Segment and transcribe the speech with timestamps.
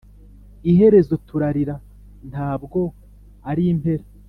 [0.71, 1.75] iherezo turarira
[2.29, 2.79] ntabwo
[3.49, 4.05] arimpera.